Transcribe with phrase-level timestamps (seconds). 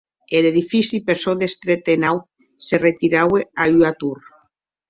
[0.37, 2.25] Er edifici, per çò d’estret e naut,
[2.69, 4.19] se retiraue a ua tor.